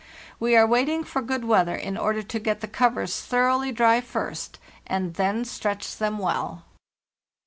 We 0.39 0.55
are 0.55 0.65
vaiting 0.67 1.03
for 1.03 1.21
good 1.21 1.45
weather 1.45 1.75
in 1.75 1.95
order 1.95 2.23
to 2.23 2.39
get 2.39 2.61
the 2.61 2.67
covers 2.67 3.21
thoroughly 3.21 3.71
dry 3.71 4.01
first, 4.01 4.57
and 4.87 5.13
then 5.13 5.45
stretch 5.45 5.95
them 5.97 6.17
well. 6.17 6.65